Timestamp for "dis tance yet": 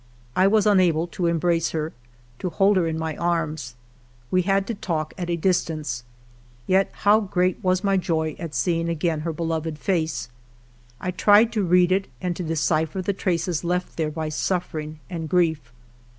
5.35-6.89